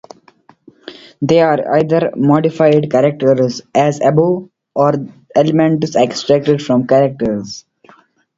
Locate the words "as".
3.75-4.01